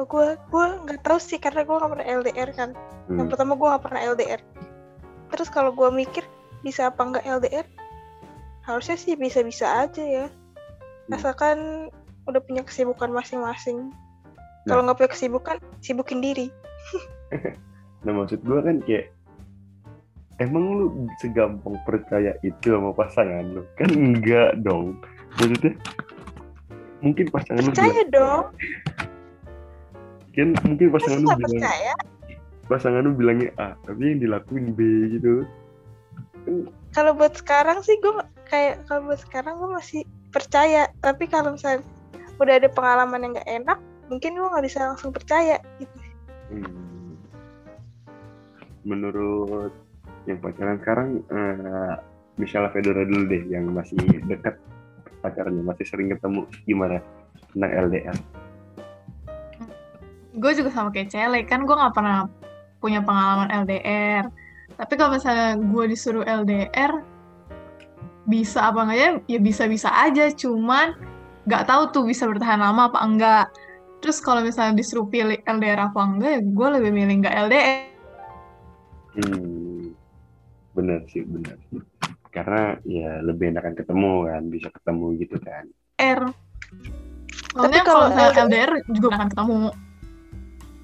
gue, 0.06 0.26
gue 0.38 0.64
nggak 0.86 1.02
tahu 1.02 1.18
sih 1.18 1.38
karena 1.42 1.66
gue 1.66 1.74
nggak 1.74 1.92
pernah 1.92 2.06
LDR 2.06 2.50
kan. 2.54 2.70
Yang 3.10 3.26
hmm. 3.26 3.30
pertama 3.34 3.52
gue 3.58 3.68
nggak 3.68 3.84
pernah 3.84 4.00
LDR. 4.14 4.40
Terus 5.34 5.48
kalau 5.50 5.70
gue 5.74 5.88
mikir 5.90 6.24
bisa 6.62 6.88
apa 6.90 7.02
nggak 7.02 7.26
LDR? 7.26 7.66
Harusnya 8.64 8.96
sih 8.98 9.14
bisa-bisa 9.18 9.86
aja 9.86 10.02
ya. 10.02 10.26
Asalkan 11.10 11.90
udah 12.26 12.40
punya 12.42 12.66
kesibukan 12.66 13.10
masing-masing. 13.10 13.94
Kalau 14.66 14.82
nggak 14.82 14.98
punya 14.98 15.10
kesibukan, 15.14 15.56
sibukin 15.78 16.18
diri. 16.18 16.50
nah 18.06 18.14
maksud 18.14 18.42
gue 18.46 18.58
kan 18.62 18.78
kayak 18.86 19.10
emang 20.38 20.64
lu 20.78 20.86
segampang 21.18 21.76
percaya 21.82 22.36
itu 22.44 22.70
sama 22.70 22.92
pasangan 22.92 23.44
lu 23.56 23.62
kan 23.74 23.90
enggak 23.90 24.52
dong 24.62 25.00
maksudnya 25.40 25.72
mungkin 27.00 27.26
pasangan 27.32 27.62
lu 27.64 27.70
bilang, 27.72 27.76
Percaya 27.76 28.02
dong. 28.12 28.44
Kan 30.36 30.48
mungkin 30.68 30.86
pasangan 30.92 31.20
lu 31.24 31.28
bilang 31.34 31.58
percaya? 31.58 31.94
pasangan 32.68 33.02
lu 33.02 33.12
bilangnya 33.16 33.50
A 33.56 33.68
tapi 33.88 34.14
yang 34.14 34.20
dilakuin 34.20 34.76
B 34.76 34.80
gitu 35.16 35.48
Kalau 36.94 37.12
buat 37.18 37.34
sekarang 37.34 37.82
sih 37.82 37.98
gue 37.98 38.22
kayak 38.46 38.86
kalau 38.86 39.10
buat 39.10 39.18
sekarang 39.18 39.58
gue 39.58 39.70
masih 39.74 40.02
percaya. 40.36 40.92
Tapi 41.00 41.24
kalau 41.26 41.56
misalnya 41.56 41.82
udah 42.36 42.54
ada 42.60 42.68
pengalaman 42.68 43.24
yang 43.24 43.32
nggak 43.34 43.50
enak, 43.50 43.78
mungkin 44.12 44.36
gue 44.36 44.48
nggak 44.52 44.66
bisa 44.68 44.92
langsung 44.92 45.10
percaya 45.10 45.56
gitu. 45.80 45.96
Hmm. 46.52 47.16
Menurut 48.86 49.72
yang 50.28 50.38
pacaran 50.38 50.78
sekarang, 50.78 51.08
eh, 51.32 51.94
misalnya 52.38 52.70
Fedora 52.70 53.02
dulu 53.02 53.24
deh, 53.26 53.42
yang 53.50 53.66
masih 53.72 53.98
dekat 54.28 54.60
pacarnya, 55.24 55.62
masih 55.64 55.86
sering 55.88 56.12
ketemu, 56.12 56.46
gimana 56.68 57.02
tentang 57.50 57.72
LDR? 57.90 58.16
Gue 60.36 60.52
juga 60.52 60.68
sama 60.68 60.92
kayak 60.92 61.08
Cele, 61.08 61.40
kan 61.48 61.64
gue 61.64 61.72
nggak 61.72 61.96
pernah 61.96 62.28
punya 62.78 63.00
pengalaman 63.00 63.48
LDR. 63.64 64.28
Tapi 64.76 64.92
kalau 65.00 65.16
misalnya 65.16 65.56
gue 65.56 65.84
disuruh 65.88 66.24
LDR, 66.28 67.00
bisa 68.28 68.68
apa 68.68 68.84
enggak 68.84 68.98
ya? 69.00 69.10
Ya 69.32 69.38
bisa-bisa 69.40 69.88
aja, 69.88 70.28
cuman 70.28 70.92
nggak 71.48 71.64
tahu 71.64 71.82
tuh 71.94 72.04
bisa 72.04 72.28
bertahan 72.28 72.60
lama 72.60 72.92
apa 72.92 73.00
enggak. 73.00 73.46
Terus 74.04 74.20
kalau 74.20 74.44
misalnya 74.44 74.76
disuruh 74.76 75.08
pilih 75.08 75.40
LDR 75.48 75.88
apa 75.88 76.00
enggak, 76.04 76.30
ya 76.36 76.40
gue 76.44 76.68
lebih 76.76 76.90
milih 76.92 77.14
nggak 77.24 77.36
LDR. 77.48 77.80
Hmm, 79.16 79.96
bener 80.76 81.00
sih, 81.08 81.24
bener. 81.24 81.56
Karena 82.28 82.76
ya 82.84 83.24
lebih 83.24 83.56
enakan 83.56 83.72
ketemu 83.72 84.12
kan, 84.28 84.42
bisa 84.52 84.68
ketemu 84.68 85.06
gitu 85.24 85.36
kan. 85.40 85.64
Soalnya 87.56 87.82
kalau 87.88 88.12
kalau 88.12 88.12
misalnya 88.12 88.36
LDR 88.36 88.44
LDR 88.44 88.72
juga 88.92 89.06
nggak 89.08 89.20
akan 89.24 89.30
ketemu. 89.32 89.56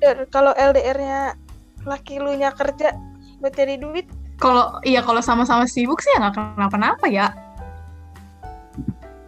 Dan 0.03 0.27
kalau 0.35 0.51
LDR-nya 0.59 1.39
laki 1.87 2.19
lu 2.19 2.35
nya 2.35 2.51
kerja 2.51 2.91
buat 3.39 3.55
cari 3.55 3.79
duit, 3.79 4.11
Kalau 4.43 4.83
iya 4.83 5.07
kalau 5.07 5.23
sama-sama 5.23 5.71
sibuk 5.71 6.03
sih 6.03 6.11
ya 6.19 6.27
nggak 6.27 6.35
kenapa-napa 6.59 7.07
ya. 7.07 7.31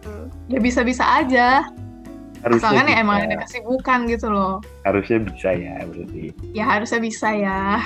Hmm. 0.03 0.27
Ya 0.51 0.59
bisa-bisa 0.59 1.07
aja. 1.07 1.63
Harusnya 2.43 2.59
Soalnya 2.67 2.83
bisa, 2.91 2.99
emang 2.99 3.17
ada 3.23 3.35
kesibukan 3.47 3.99
gitu 4.11 4.27
loh. 4.27 4.59
harusnya 4.83 5.23
bisa 5.23 5.49
ya 5.55 5.87
berarti. 5.87 6.35
Ya 6.51 6.67
harusnya 6.67 6.99
bisa 6.99 7.31
ya. 7.31 7.79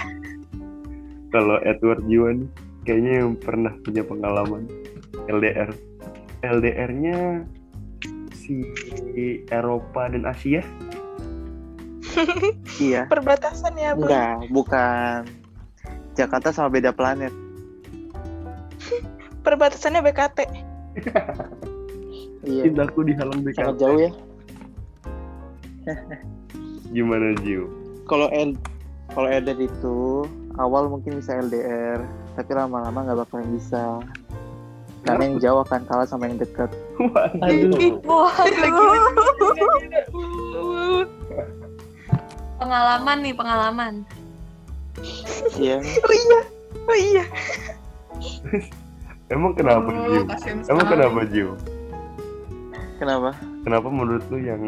Kalau 1.33 1.61
Edward 1.61 2.01
Yuan 2.09 2.49
kayaknya 2.81 3.21
yang 3.21 3.37
pernah 3.37 3.77
punya 3.85 4.01
pengalaman 4.01 4.65
LDR. 5.29 5.69
LDR-nya 6.41 7.45
si 8.33 8.63
Eropa 9.53 10.09
dan 10.09 10.25
Asia 10.25 10.65
Iya. 12.79 13.05
perbatasan 13.13 13.73
ya, 13.77 13.93
Bang. 13.93 14.09
Enggak, 14.09 14.35
bukan. 14.51 15.19
Jakarta 16.17 16.49
sama 16.51 16.69
beda 16.73 16.91
planet. 16.91 17.33
Perbatasannya 19.45 20.01
BKT. 20.03 20.39
Iya. 22.39 22.71
Cintaku 22.71 23.03
dihalang 23.03 23.43
BKT. 23.43 23.59
Sangat 23.59 23.75
jauh 23.83 23.99
ya. 23.99 24.11
Gimana 26.95 27.35
Jiu? 27.43 27.67
Kalau 28.07 28.31
L 28.31 28.55
kalau 29.11 29.27
LDR 29.27 29.59
itu 29.59 30.23
awal 30.55 30.87
mungkin 30.87 31.19
bisa 31.19 31.35
LDR, 31.35 31.99
tapi 32.39 32.51
lama-lama 32.55 33.11
nggak 33.11 33.27
bakalan 33.27 33.51
bisa. 33.51 33.99
Karena 35.03 35.27
yang 35.27 35.37
jauh 35.43 35.59
akan 35.67 35.83
kalah 35.83 36.07
sama 36.07 36.31
yang 36.31 36.39
dekat. 36.39 36.71
Waduh. 36.95 37.99
Waduh. 38.07 38.79
Pengalaman 42.69 43.17
nih, 43.25 43.33
pengalaman. 43.33 43.93
Iya. 45.57 45.81
Oh 45.81 46.13
iya. 46.13 46.39
Oh 46.85 46.93
iya. 46.93 47.23
Emang 49.33 49.57
kenapa 49.57 49.89
Oh, 49.89 50.05
Jiu? 50.05 50.21
kasihan 50.29 50.57
Emang 50.69 50.85
sekali. 50.85 50.93
kenapa 50.93 51.19
Jiu? 51.33 51.49
Kenapa? 53.01 53.29
Kenapa 53.65 53.87
menurut 53.89 54.21
lu 54.29 54.37
yang 54.37 54.61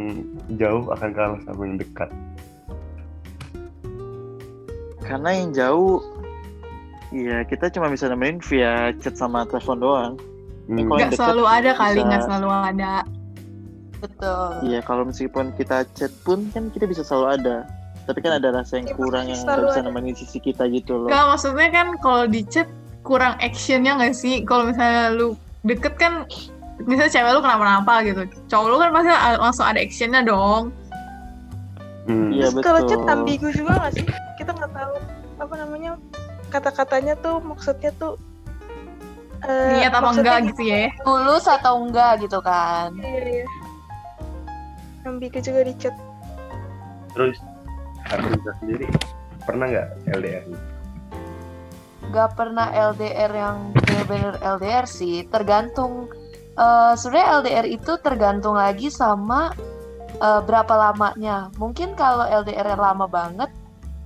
jauh 0.58 0.90
akan 0.90 1.10
kalah 1.14 1.38
sama 1.46 1.62
yang 1.62 1.78
dekat? 1.78 2.10
Karena 5.06 5.30
yang 5.38 5.54
jauh 5.54 6.02
Iya, 7.14 7.46
kita 7.46 7.70
cuma 7.70 7.86
bisa 7.86 8.10
nemenin 8.10 8.42
via 8.42 8.98
chat 8.98 9.14
sama 9.14 9.46
telepon 9.46 9.78
doang. 9.78 10.14
Hmm. 10.66 10.90
Kalau 10.90 10.98
yang 10.98 11.06
Nggak 11.06 11.12
deket 11.12 11.20
selalu 11.22 11.44
ada 11.46 11.72
kali, 11.76 11.94
bisa- 11.94 12.08
nggak 12.10 12.22
selalu 12.26 12.50
ada. 12.50 12.94
Betul. 14.02 14.50
Iya, 14.64 14.80
kalau 14.82 15.04
meskipun 15.06 15.46
kita 15.54 15.86
chat 15.94 16.10
pun 16.24 16.50
kan 16.50 16.74
kita 16.74 16.90
bisa 16.90 17.06
selalu 17.06 17.28
ada. 17.38 17.58
Tapi 18.10 18.20
kan 18.20 18.42
ada 18.42 18.50
rasa 18.50 18.82
yang 18.82 18.90
Iya, 18.90 18.98
kurang 18.98 19.26
yang 19.30 19.40
nggak 19.46 19.60
bisa 19.62 19.82
nemenin 19.86 20.16
sisi 20.18 20.38
kita 20.42 20.66
gitu 20.74 21.06
loh. 21.06 21.10
Nggak, 21.10 21.26
maksudnya 21.30 21.70
kan 21.70 21.88
kalau 22.02 22.24
di 22.26 22.42
chat 22.50 22.68
kurang 23.06 23.38
actionnya 23.38 23.98
nggak 23.98 24.14
sih? 24.18 24.42
Kalau 24.46 24.70
misalnya 24.70 25.14
lu 25.14 25.38
deket 25.62 25.94
kan, 26.02 26.26
misalnya 26.90 27.12
cewek 27.14 27.32
lu 27.38 27.42
kenapa-napa 27.46 28.02
gitu. 28.06 28.22
Cowok 28.50 28.68
lu 28.68 28.78
kan 28.82 28.90
pasti 28.94 29.12
langsung 29.38 29.66
ada 29.70 29.80
actionnya 29.80 30.22
dong. 30.26 30.74
Hmm. 32.10 32.34
Iya, 32.34 32.50
Terus 32.50 32.66
kalau 32.66 32.82
chat 32.90 33.02
ambigu 33.06 33.48
juga 33.54 33.78
nggak 33.78 33.92
sih? 33.94 34.06
Kita 34.42 34.52
nggak 34.58 34.72
tahu 34.74 34.94
apa 35.42 35.54
namanya 35.58 35.92
kata-katanya 36.50 37.14
tuh 37.22 37.42
maksudnya 37.42 37.94
tuh 37.98 38.18
eh, 39.46 39.82
Niat 39.82 39.94
apa 39.94 40.10
enggak 40.14 40.38
gitu 40.54 40.62
ya. 40.66 40.90
Tulus 41.06 41.46
atau 41.46 41.86
enggak 41.86 42.26
gitu 42.26 42.42
kan. 42.42 42.94
Iya, 42.98 43.46
iya. 43.46 43.46
Ambigu 45.06 45.38
juga 45.42 45.62
di 45.66 45.74
chat. 45.78 45.94
Terus 47.14 47.38
Arvinda 48.10 48.52
sendiri 48.58 48.88
pernah 49.46 49.66
nggak 49.70 49.88
LDR? 50.18 50.46
Gak 52.12 52.30
pernah 52.36 52.68
LDR 52.74 53.32
yang 53.32 53.58
bener-bener 53.72 54.36
LDR 54.42 54.86
sih. 54.90 55.24
Tergantung. 55.30 56.12
eh 56.60 56.94
Sebenarnya 57.00 57.28
LDR 57.40 57.68
itu 57.72 57.94
tergantung 58.04 58.60
lagi 58.60 58.92
sama 58.92 59.56
eh, 60.20 60.42
berapa 60.44 60.74
lamanya. 60.76 61.54
Mungkin 61.56 61.96
kalau 61.96 62.28
LDR 62.28 62.76
yang 62.76 62.84
lama 62.84 63.08
banget, 63.08 63.48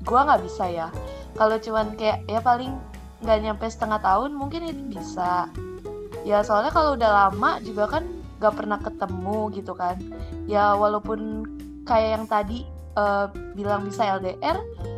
gua 0.05 0.27
nggak 0.29 0.43
bisa 0.45 0.69
ya. 0.69 0.87
Kalau 1.35 1.57
cuman 1.57 1.97
kayak 1.97 2.23
ya 2.29 2.39
paling 2.39 2.77
nggak 3.25 3.39
nyampe 3.41 3.65
setengah 3.65 3.99
tahun, 3.99 4.37
mungkin 4.37 4.69
itu 4.69 4.81
bisa. 5.01 5.49
Ya 6.25 6.41
soalnya 6.45 6.73
kalau 6.73 6.97
udah 6.97 7.11
lama 7.29 7.61
juga 7.61 7.85
kan 7.85 8.03
gak 8.41 8.55
pernah 8.57 8.79
ketemu 8.81 9.37
gitu 9.53 9.73
kan. 9.77 9.97
Ya 10.49 10.73
walaupun 10.73 11.45
kayak 11.85 12.09
yang 12.17 12.25
tadi 12.25 12.65
eh, 12.95 13.25
bilang 13.53 13.85
bisa 13.85 14.07
LDR, 14.19 14.57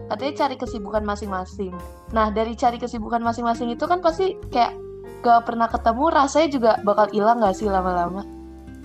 katanya 0.09 0.33
cari 0.45 0.55
kesibukan 0.55 1.03
masing-masing. 1.03 1.73
Nah, 2.13 2.31
dari 2.31 2.53
cari 2.53 2.77
kesibukan 2.79 3.19
masing-masing 3.21 3.73
itu 3.73 3.83
kan 3.89 3.99
pasti 3.99 4.37
kayak 4.53 4.77
gak 5.25 5.49
pernah 5.49 5.67
ketemu, 5.67 6.05
rasanya 6.13 6.49
juga 6.53 6.71
bakal 6.85 7.09
hilang 7.11 7.41
gak 7.43 7.57
sih 7.57 7.67
lama-lama? 7.67 8.23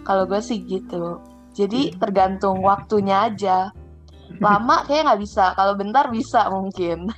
Kalau 0.02 0.26
gue 0.26 0.40
sih 0.42 0.64
gitu. 0.66 1.22
Jadi 1.52 1.94
tergantung 2.00 2.64
waktunya 2.64 3.28
aja. 3.28 3.70
Lama 4.42 4.82
kayak 4.88 5.06
nggak 5.06 5.20
bisa, 5.22 5.52
kalau 5.54 5.76
bentar 5.76 6.08
bisa 6.08 6.48
mungkin. 6.50 7.06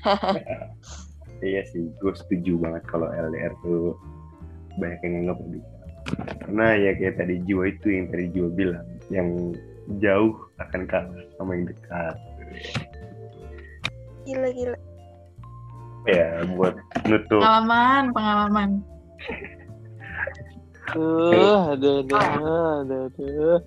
Iya 1.45 1.61
sih, 1.69 1.93
gue 2.01 2.13
setuju 2.17 2.57
banget 2.57 2.89
kalau 2.89 3.13
LDR 3.13 3.53
tuh 3.61 4.01
banyak 4.81 4.97
yang 5.05 5.13
nganggap 5.21 5.37
nggak 5.45 5.53
bisa. 5.61 5.75
Karena 6.41 6.67
ya 6.73 6.91
kayak 6.97 7.15
tadi 7.21 7.35
Jiwa 7.45 7.65
itu 7.69 7.87
yang 7.93 8.07
tadi 8.09 8.25
Jiwa 8.33 8.49
bilang, 8.57 8.87
yang 9.13 9.29
jauh 10.01 10.35
akan 10.61 10.87
kalah 10.89 11.25
sama 11.37 11.57
yang 11.57 11.67
dekat. 11.69 12.17
Gila 14.25 14.49
gila. 14.53 14.79
Ya, 16.05 16.45
buat 16.53 16.77
nutup. 17.09 17.41
Pengalaman, 17.41 18.13
pengalaman. 18.13 18.71
Tuh, 20.93 21.73
aduh, 21.73 22.05
aduh, 22.05 22.21
aduh, 22.85 23.09
aduh. 23.09 23.59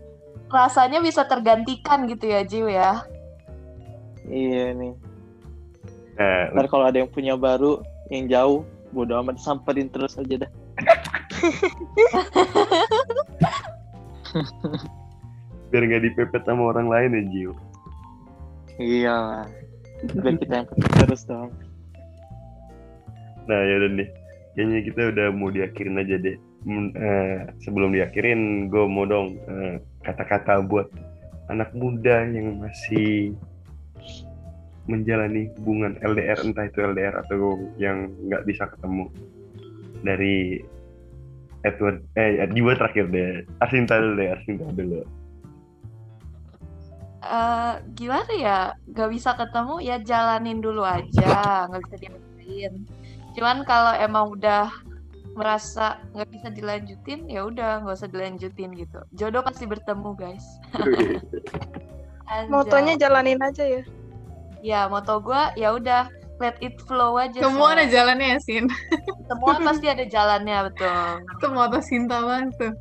Rasanya 0.53 1.01
bisa 1.01 1.25
tergantikan 1.25 2.05
gitu 2.05 2.29
ya, 2.29 2.45
Jiw 2.45 2.69
ya. 2.69 3.01
Iya 4.29 4.77
nih. 4.77 4.93
Nah, 6.17 6.49
Ntar 6.53 6.65
kalau 6.69 6.85
ada 6.85 7.01
yang 7.01 7.09
punya 7.09 7.33
baru, 7.33 7.81
yang 8.13 8.29
jauh, 8.29 8.61
bodo 8.93 9.17
amat 9.21 9.41
samperin 9.41 9.89
terus 9.89 10.17
aja 10.17 10.45
dah. 10.45 10.51
biar 15.69 15.83
nggak 15.87 16.03
dipepet 16.11 16.43
sama 16.47 16.71
orang 16.71 16.87
lain 16.87 17.17
ya 17.17 17.23
Jiwa. 17.31 17.55
Iya. 18.77 19.17
Biar 20.13 20.35
kita 20.37 20.53
yang 20.63 20.67
terus 21.01 21.25
dong. 21.25 21.49
Nah, 23.47 23.61
yaudah 23.63 23.89
deh. 23.95 24.09
Kayaknya 24.53 24.79
kita 24.89 25.01
udah 25.13 25.27
mau 25.33 25.49
diakhirin 25.49 26.01
aja 26.01 26.15
deh. 26.19 26.37
Eh, 26.67 27.39
sebelum 27.63 27.95
diakhirin, 27.95 28.67
gue 28.67 28.85
mau 28.89 29.07
dong 29.07 29.39
eh, 29.47 29.79
kata-kata 30.03 30.65
buat 30.65 30.89
anak 31.47 31.71
muda 31.71 32.27
yang 32.27 32.59
masih 32.59 33.37
menjalani 34.87 35.51
hubungan 35.59 35.99
LDR, 35.99 36.39
entah 36.43 36.67
itu 36.67 36.79
LDR 36.79 37.15
atau 37.23 37.59
yang 37.79 38.11
nggak 38.27 38.43
bisa 38.47 38.67
ketemu. 38.71 39.07
Dari 40.03 40.63
Edward, 41.65 42.03
eh 42.15 42.43
Jiwa 42.51 42.75
terakhir 42.75 43.05
deh. 43.11 43.43
Arsinta 43.63 43.99
dulu 43.99 44.13
deh, 44.19 44.29
Arsinta 44.31 44.65
dulu. 44.71 45.01
Eh 47.27 47.73
gimana 47.99 48.31
ya 48.39 48.59
gak 48.95 49.09
bisa 49.11 49.35
ketemu 49.35 49.75
ya 49.83 49.99
jalanin 49.99 50.63
dulu 50.63 50.81
aja 50.87 51.67
nggak 51.67 51.81
bisa 51.83 51.95
diapain 51.99 52.73
cuman 53.35 53.57
kalau 53.67 53.93
emang 53.99 54.31
udah 54.33 54.71
merasa 55.37 56.01
nggak 56.17 56.29
bisa 56.33 56.47
dilanjutin 56.49 57.29
ya 57.29 57.45
udah 57.45 57.85
nggak 57.85 57.93
usah 57.99 58.09
dilanjutin 58.09 58.73
gitu 58.73 58.99
jodoh 59.13 59.45
pasti 59.45 59.69
bertemu 59.69 60.17
guys. 60.17 60.45
Motonya 62.51 62.99
jalanin 62.99 63.39
aja 63.39 63.63
ya. 63.63 63.81
ya 64.59 64.81
moto 64.89 65.21
gua 65.23 65.53
ya 65.55 65.71
udah 65.71 66.11
let 66.43 66.57
it 66.59 66.75
flow 66.83 67.15
aja 67.15 67.39
Semua 67.39 67.77
ada 67.77 67.85
Shay. 67.87 67.93
jalannya 67.93 68.27
ya, 68.35 68.39
Sin. 68.41 68.65
semua 69.29 69.53
pasti 69.67 69.87
ada 69.87 70.05
jalannya 70.05 70.57
betul 70.67 71.23
Itu 71.37 71.47
moto 71.53 71.77
Sinta 71.79 72.17
banget 72.25 72.51
tuh. 72.57 72.73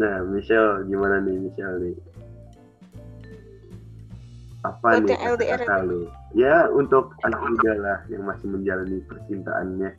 Nah, 0.00 0.24
Michelle, 0.24 0.88
gimana 0.88 1.20
nih 1.20 1.36
Michelle 1.36 1.76
nih? 1.84 1.94
Apa 4.60 5.00
Buat 5.00 5.08
nih 5.08 5.16
yang 5.16 5.22
LDR 5.40 5.60
kata 5.64 5.76
lu? 5.88 6.00
Ya, 6.36 6.68
untuk 6.68 7.16
anak 7.24 7.40
muda 7.40 7.72
lah 7.80 7.98
yang 8.12 8.28
masih 8.28 8.46
menjalani 8.52 9.00
percintaannya 9.08 9.90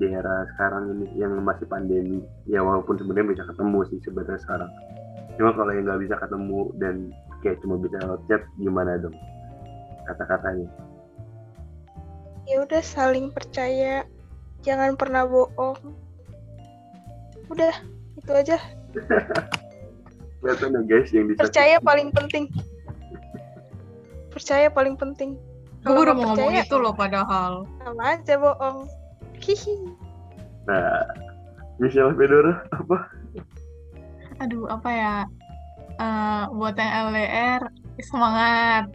di 0.00 0.06
era 0.08 0.48
sekarang 0.54 0.98
ini 0.98 1.06
yang 1.14 1.38
masih 1.44 1.68
pandemi. 1.70 2.26
Ya 2.50 2.64
walaupun 2.64 2.98
sebenarnya 2.98 3.38
bisa 3.38 3.44
ketemu 3.46 3.78
sih 3.86 3.98
sebenarnya 4.02 4.40
sekarang. 4.42 4.70
Cuma 5.38 5.54
kalau 5.54 5.70
yang 5.70 5.86
nggak 5.86 6.02
bisa 6.02 6.16
ketemu 6.18 6.60
dan 6.82 6.94
kayak 7.44 7.58
cuma 7.62 7.74
bisa 7.78 7.96
lewat 8.02 8.20
chat, 8.26 8.42
gimana 8.58 8.98
dong? 8.98 9.14
Kata-katanya. 10.10 10.68
Ya 12.50 12.56
udah 12.66 12.82
saling 12.82 13.30
percaya. 13.30 14.02
Jangan 14.66 14.98
pernah 14.98 15.26
bohong. 15.26 15.78
Udah, 17.50 17.74
itu 18.18 18.32
aja. 18.34 18.58
Kelihatan 20.42 20.74
ya 20.74 20.80
guys 20.82 21.08
yang 21.14 21.30
bisa 21.30 21.46
Percaya 21.46 21.78
paling 21.78 22.10
penting. 22.10 22.50
Percaya 24.42 24.66
paling 24.74 24.98
penting. 24.98 25.38
Gue 25.86 25.94
udah 25.94 26.18
mau 26.18 26.34
ngomong 26.34 26.50
percaya, 26.50 26.66
itu 26.66 26.76
loh 26.82 26.90
padahal. 26.90 27.62
sama 27.78 28.18
aja 28.18 28.34
bohong. 28.42 28.90
Hihi. 29.38 29.74
Nah, 30.66 31.06
Michelle 31.78 32.10
Fedora 32.18 32.66
apa? 32.74 33.06
Aduh, 34.42 34.66
apa 34.66 34.90
ya? 34.90 35.14
Eh, 35.94 36.44
buat 36.58 36.74
yang 36.74 37.14
LDR, 37.14 37.62
semangat. 38.02 38.90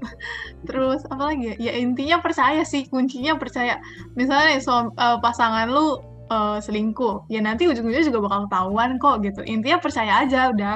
Terus 0.68 1.08
apa 1.08 1.32
lagi 1.32 1.56
ya? 1.56 1.72
Ya 1.72 1.74
intinya 1.80 2.20
percaya 2.20 2.68
sih, 2.68 2.84
kuncinya 2.92 3.40
percaya. 3.40 3.80
Misalnya 4.20 4.52
nih, 4.52 4.60
suam- 4.60 4.92
eh, 5.00 5.18
pasangan 5.24 5.72
lu 5.72 6.04
eh, 6.28 6.60
selingkuh, 6.60 7.32
ya 7.32 7.40
nanti 7.40 7.72
ujung-ujungnya 7.72 8.04
juga 8.04 8.20
bakal 8.28 8.52
ketahuan 8.52 9.00
kok 9.00 9.24
gitu. 9.24 9.48
Intinya 9.48 9.80
percaya 9.80 10.28
aja 10.28 10.52
udah. 10.52 10.76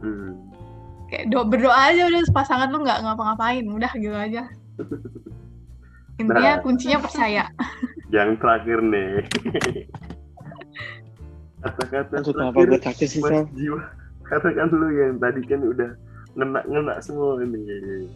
Hmm. 0.00 0.40
Kayak 1.14 1.30
do- 1.30 1.46
berdoa 1.46 1.94
aja 1.94 2.10
udah 2.10 2.20
pasangan 2.34 2.74
lu 2.74 2.82
nggak 2.82 3.06
ngapa-ngapain, 3.06 3.62
udah 3.70 3.92
gitu 3.94 4.18
aja. 4.18 4.50
Intinya 6.18 6.58
Nah. 6.58 6.58
kuncinya 6.58 6.98
percaya. 6.98 7.46
yang 8.14 8.34
terakhir 8.42 8.82
nih. 8.82 9.22
Kata-kata 11.62 12.14
terakhir 12.82 13.06
sih, 13.06 13.22
Sal? 13.22 13.46
Jiwa. 13.54 13.78
Katakan 14.26 14.68
lu 14.74 14.90
yang 14.90 15.22
tadi 15.22 15.40
kan 15.46 15.62
udah 15.62 15.90
ngena-ngena 16.34 16.98
semua 16.98 17.38
ini. 17.40 18.10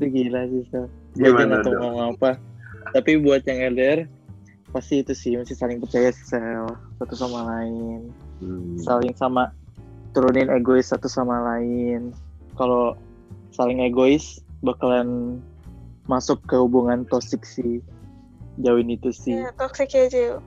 Itu 0.00 0.04
gila 0.08 0.48
sih, 0.48 0.64
Sal. 0.72 0.88
Aja 0.88 1.28
Gimana 1.28 1.60
dong? 1.60 1.76
ngomong 1.76 2.16
apa. 2.16 2.40
Tapi 2.96 3.20
buat 3.20 3.44
yang 3.44 3.76
LDR, 3.76 4.08
pasti 4.72 5.04
itu 5.04 5.12
sih, 5.12 5.36
mesti 5.36 5.52
saling 5.52 5.76
percaya 5.78 6.08
sih, 6.08 6.24
Sal. 6.24 6.72
Satu 6.96 7.14
sama 7.14 7.44
lain. 7.52 8.08
Hmm. 8.40 8.80
Saling 8.80 9.12
sama, 9.12 9.52
turunin 10.18 10.50
egois 10.50 10.90
satu 10.90 11.06
sama 11.06 11.38
lain. 11.46 12.10
Kalau 12.58 12.98
saling 13.54 13.78
egois, 13.86 14.42
bakalan 14.66 15.38
masuk 16.10 16.42
ke 16.50 16.58
hubungan 16.58 17.06
toxic 17.06 17.46
sih. 17.46 17.78
Jauhin 18.58 18.90
itu 18.90 19.14
sih. 19.14 19.38
Ya, 19.38 19.54
toxic 19.54 19.94
ya, 19.94 20.10
Jil. 20.10 20.42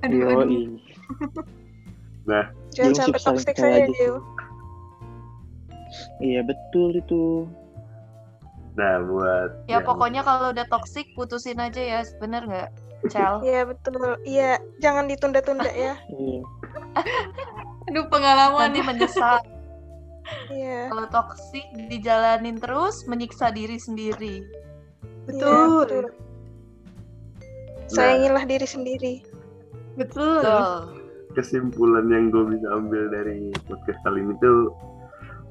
Aduh, 0.00 0.24
aduh. 0.24 0.48
Yoi. 0.48 0.64
Nah, 2.26 2.50
Jangan 2.74 3.06
sampai 3.06 3.20
saling 3.22 3.38
toxic 3.38 3.54
percaya 3.54 3.70
saya, 3.70 3.76
aja 3.76 3.86
sih. 3.86 3.98
Jil. 4.00 4.16
Iya, 6.24 6.40
betul 6.42 6.90
itu. 6.96 7.24
nah 8.76 9.00
buat 9.00 9.50
Ya 9.70 9.78
yang- 9.80 9.86
pokoknya 9.88 10.20
kalau 10.20 10.52
udah 10.52 10.66
toxic 10.68 11.06
putusin 11.14 11.56
aja 11.56 11.80
ya, 11.80 12.00
bener 12.18 12.42
nggak, 12.44 12.68
Cel? 13.08 13.40
Iya, 13.46 13.68
betul. 13.68 14.18
Iya, 14.26 14.58
jangan 14.82 15.06
ditunda-tunda 15.06 15.70
ya. 15.70 15.94
Aduh, 17.90 18.06
pengalaman. 18.10 18.70
Nanti 18.72 18.80
menyesal. 18.82 19.38
Iya. 20.50 20.90
Kalau 20.90 21.06
toxic 21.06 21.62
dijalanin 21.86 22.58
terus, 22.58 23.06
menyiksa 23.06 23.54
diri 23.54 23.78
sendiri. 23.78 24.42
Betul. 25.22 25.86
Iya, 25.86 26.10
Sayangilah 27.86 28.42
diri 28.42 28.66
sendiri. 28.66 29.14
Betul. 29.94 30.42
Betul. 30.42 31.06
kesimpulan 31.36 32.08
yang 32.08 32.32
gue 32.32 32.56
bisa 32.56 32.66
ambil 32.72 33.12
dari 33.12 33.52
podcast 33.68 34.00
kali 34.00 34.24
ini 34.24 34.32
tuh 34.40 34.72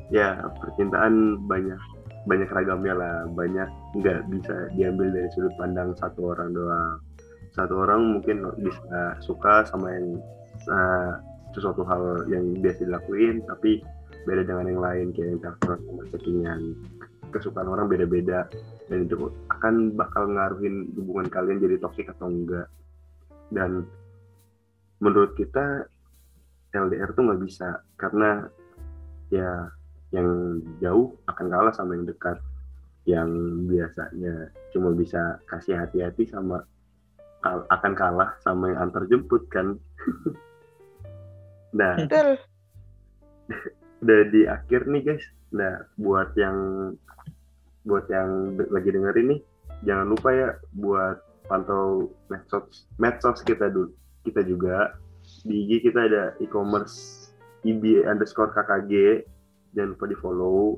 ya 0.10 0.42
percintaan 0.58 1.46
banyak 1.46 1.78
banyak 2.26 2.50
ragamnya 2.50 2.94
lah 2.98 3.16
banyak 3.38 3.70
nggak 4.02 4.26
bisa 4.34 4.74
diambil 4.74 5.14
dari 5.14 5.30
sudut 5.38 5.54
pandang 5.62 5.94
satu 6.02 6.34
orang 6.34 6.58
doang 6.58 6.98
satu 7.54 7.86
orang 7.86 8.18
mungkin 8.18 8.50
bisa 8.58 9.14
suka 9.22 9.62
sama 9.70 9.94
yang 9.94 10.08
uh, 10.74 11.22
sesuatu 11.56 11.88
hal 11.88 12.28
yang 12.28 12.60
biasa 12.60 12.84
dilakuin 12.84 13.40
tapi 13.48 13.80
beda 14.28 14.44
dengan 14.44 14.66
yang 14.68 14.82
lain 14.84 15.08
kayak 15.16 15.28
yang 15.32 15.40
telepon 15.42 15.80
sama 15.80 16.04
chattingan. 16.12 16.62
Kesukaan 17.32 17.72
orang 17.72 17.88
beda-beda 17.88 18.48
dan 18.92 19.08
itu 19.08 19.32
akan 19.50 19.96
bakal 19.96 20.28
ngaruhin 20.28 20.92
hubungan 21.00 21.32
kalian 21.32 21.64
jadi 21.64 21.80
toksik 21.80 22.12
atau 22.12 22.28
enggak. 22.28 22.68
Dan 23.50 23.88
menurut 25.00 25.36
kita 25.40 25.88
LDR 26.76 27.16
tuh 27.16 27.24
nggak 27.24 27.42
bisa 27.44 27.80
karena 27.96 28.44
ya 29.32 29.72
yang 30.12 30.60
jauh 30.84 31.16
akan 31.32 31.46
kalah 31.48 31.74
sama 31.76 31.96
yang 31.96 32.08
dekat. 32.08 32.38
Yang 33.06 33.30
biasanya 33.70 34.50
cuma 34.74 34.90
bisa 34.98 35.38
kasih 35.46 35.78
hati-hati 35.78 36.26
sama 36.26 36.66
akan 37.46 37.94
kalah 37.94 38.34
sama 38.42 38.74
yang 38.74 38.90
antar 38.90 39.06
jemput 39.06 39.46
kan 39.54 39.78
nah 41.76 42.00
Betul. 42.00 42.40
udah 44.06 44.22
di 44.32 44.42
akhir 44.48 44.88
nih 44.88 45.02
guys. 45.04 45.26
Nah 45.52 45.84
buat 46.00 46.32
yang 46.40 46.58
buat 47.86 48.10
yang 48.10 48.58
lagi 48.74 48.90
dengerin 48.90 49.38
nih 49.38 49.42
jangan 49.86 50.08
lupa 50.10 50.30
ya 50.34 50.50
buat 50.74 51.22
pantau 51.46 52.10
medsos 52.32 52.90
medsos 52.98 53.44
kita 53.44 53.70
dulu 53.70 53.92
kita 54.26 54.42
juga. 54.48 54.96
Di 55.46 55.66
IG 55.66 55.90
kita 55.90 56.06
ada 56.06 56.24
e-commerce 56.38 57.30
ib 57.66 57.82
underscore 58.06 58.54
kkg 58.54 59.26
jangan 59.74 59.98
lupa 59.98 60.06
di 60.06 60.18
follow 60.22 60.78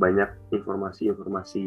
banyak 0.00 0.30
informasi-informasi 0.54 1.64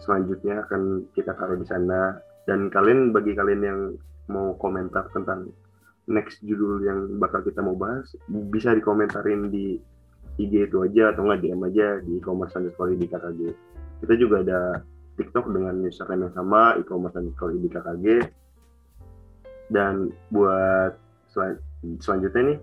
selanjutnya 0.00 0.64
akan 0.64 1.04
kita 1.12 1.36
taruh 1.36 1.58
di 1.58 1.66
sana. 1.68 2.16
Dan 2.44 2.68
kalian 2.68 3.12
bagi 3.12 3.32
kalian 3.32 3.62
yang 3.64 3.80
mau 4.28 4.56
komentar 4.60 5.08
tentang 5.12 5.48
next 6.10 6.44
judul 6.44 6.84
yang 6.84 6.98
bakal 7.16 7.40
kita 7.40 7.64
mau 7.64 7.76
bahas 7.76 8.12
bisa 8.28 8.76
dikomentarin 8.76 9.48
di 9.48 9.80
IG 10.36 10.68
itu 10.68 10.82
aja 10.82 11.14
atau 11.14 11.30
nggak 11.30 11.40
DM 11.46 11.62
aja 11.64 12.02
di 12.02 12.18
e-commerce 12.18 12.58
underscore 12.58 12.92
di 12.98 13.06
KKG 13.06 13.40
kita 14.04 14.14
juga 14.18 14.36
ada 14.44 14.60
TikTok 15.14 15.46
dengan 15.54 15.78
username 15.80 16.28
yang 16.28 16.34
sama 16.34 16.76
e-commerce 16.76 17.16
underscore 17.16 17.56
di 17.56 17.68
KKG 17.70 18.06
dan 19.72 20.12
buat 20.28 20.98
sel- 21.32 21.62
selanjutnya 22.02 22.42
nih 22.52 22.58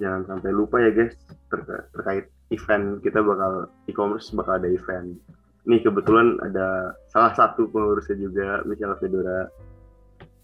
jangan 0.00 0.22
sampai 0.24 0.50
lupa 0.54 0.80
ya 0.80 0.90
guys 0.94 1.12
ter- 1.52 1.86
terkait 1.92 2.32
event 2.52 3.00
kita 3.00 3.24
bakal 3.24 3.66
e-commerce 3.88 4.30
bakal 4.36 4.60
ada 4.60 4.68
event. 4.68 5.16
Nih 5.64 5.80
kebetulan 5.80 6.36
ada 6.44 6.92
salah 7.08 7.32
satu 7.32 7.66
pengurusnya 7.72 8.20
juga 8.20 8.60
Michelle 8.68 8.98
Fedora. 9.00 9.48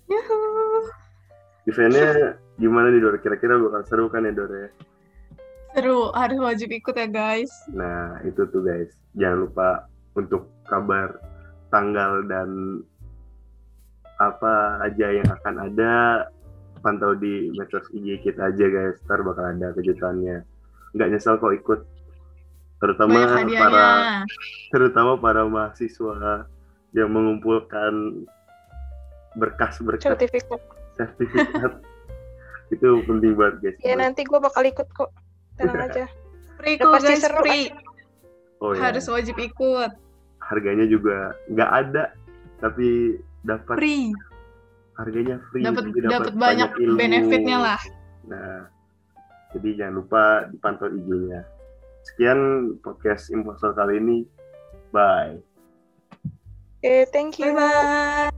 Yuhu. 0.08 0.37
Eventnya 1.68 2.40
gimana 2.56 2.88
nih 2.88 3.00
Dora 3.04 3.18
kira-kira 3.20 3.60
bakal 3.60 3.82
seru 3.84 4.08
kan 4.08 4.24
ya 4.24 4.32
Dora 4.32 4.56
ya? 4.66 4.70
Seru, 5.76 6.08
harus 6.16 6.38
wajib 6.40 6.72
ikut 6.72 6.96
ya 6.96 7.06
guys. 7.06 7.52
Nah, 7.70 8.18
itu 8.24 8.48
tuh 8.48 8.64
guys. 8.64 8.90
Jangan 9.14 9.38
lupa 9.46 9.68
untuk 10.16 10.48
kabar 10.64 11.20
tanggal 11.68 12.24
dan 12.24 12.80
apa 14.18 14.82
aja 14.82 15.14
yang 15.14 15.28
akan 15.28 15.54
ada 15.70 15.92
pantau 16.80 17.14
di 17.14 17.52
medsos 17.54 17.84
IG 17.92 18.24
kita 18.24 18.48
aja 18.48 18.64
guys. 18.66 18.96
Ntar 19.04 19.20
bakal 19.22 19.44
ada 19.52 19.76
kejutannya. 19.76 20.42
Nggak 20.96 21.08
nyesel 21.12 21.36
kok 21.36 21.52
ikut. 21.52 21.80
Terutama 22.78 23.44
para 23.44 23.88
terutama 24.72 25.12
para 25.20 25.42
mahasiswa 25.44 26.48
yang 26.96 27.10
mengumpulkan 27.12 28.24
berkas-berkas 29.36 30.08
Sertifikat. 30.08 30.77
Sertifikat. 30.98 31.72
itu 32.74 32.88
penting 33.06 33.32
banget 33.32 33.54
guys. 33.62 33.76
Ya 33.80 33.94
nanti 33.94 34.22
gue 34.22 34.36
bakal 34.36 34.60
ikut 34.62 34.88
kok. 34.92 35.14
Tenang 35.56 35.88
aja. 35.88 36.04
Free 36.58 36.74
kok 36.74 36.90
pasti 36.90 37.14
guys, 37.14 37.22
seru 37.22 37.38
free. 37.40 37.70
Oh 38.58 38.74
ya. 38.74 38.90
Harus 38.90 39.06
wajib 39.06 39.38
ikut. 39.38 39.92
harganya 40.38 40.88
juga 40.88 41.36
nggak 41.52 41.70
ada 41.70 42.08
tapi 42.56 43.20
dapat 43.44 43.76
Free. 43.76 44.08
harganya 44.96 45.36
free 45.52 45.60
Dapat 45.60 45.92
jadi 45.92 46.08
dapat 46.08 46.32
banyak 46.34 46.70
ilmu. 46.72 46.96
benefitnya 46.96 47.56
lah. 47.60 47.80
nah 48.24 48.64
jadi 49.52 49.76
jangan 49.76 49.94
lupa 50.00 50.22
dipantau 50.48 50.88
IG-nya 50.88 51.44
sekian 52.02 52.40
podcast 52.80 53.28
impostor 53.28 53.76
kali 53.76 54.00
ini 54.00 54.24
bye 54.88 55.36
Oke, 56.78 57.10
thank 57.10 57.36
you. 57.36 57.52
Bye 57.52 58.30
bye. 58.30 58.37